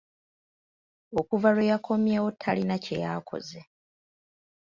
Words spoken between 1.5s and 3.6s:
lwe yakomyewo talina kye yaakoze.